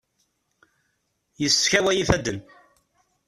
Yeskaway 1.41 1.97
ifaden. 2.03 2.39